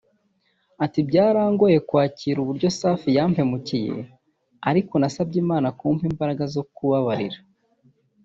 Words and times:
Ati 0.83 0.99
“Byarangoye 1.09 1.77
kwakira 1.87 2.37
uburyo 2.43 2.67
Safi 2.79 3.09
yampemukiye 3.17 3.95
ariko 4.69 4.93
nasabye 4.97 5.37
Imana 5.45 5.67
kumpa 5.79 6.03
imbaraga 6.11 6.43
zo 6.53 6.63
kubababarira 6.75 7.37